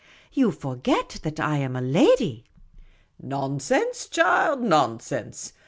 [0.33, 2.43] You forget that I am a lady.""
[3.21, 5.53] Nonsense, child, nonsense!